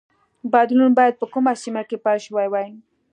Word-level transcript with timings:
بدلون 0.53 0.91
باید 0.99 1.15
په 1.21 1.25
کومه 1.33 1.53
سیمه 1.63 1.81
کې 1.89 1.97
پیل 2.05 2.19
شوی 2.25 2.47
وای. 2.49 2.69